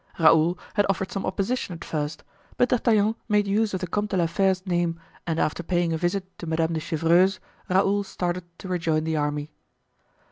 [0.17, 2.23] Raoul had offered some opposition at first;
[2.57, 5.97] but D'Artagnan made use of the Comte de la Fere's name, and after paying a
[5.99, 7.39] visit to Madame de Chevreuse,
[7.69, 9.51] Raoul started to rejoin the army.